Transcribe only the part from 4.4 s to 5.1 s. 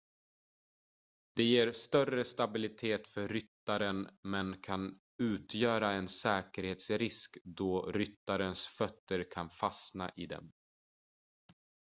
kan